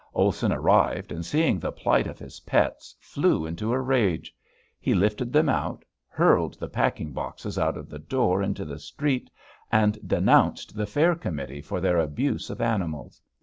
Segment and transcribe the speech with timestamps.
[0.15, 4.35] Olson arrived and seeing the plight of his pets flew into a rage.
[4.79, 9.29] He lifted them out, hurled the packing boxes out of the door into the street,
[9.71, 13.21] and denounced the fair committee for their abuse of animals.